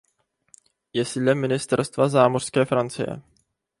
[0.93, 3.21] Je sídlem Ministerstva zámořské Francie.